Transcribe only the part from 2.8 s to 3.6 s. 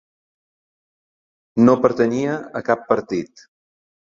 partit.